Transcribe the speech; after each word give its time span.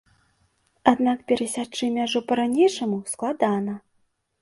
Аднак 0.91 1.19
перасячы 1.33 1.85
мяжу 1.99 2.25
па-ранейшаму 2.33 2.97
складана. 3.15 3.81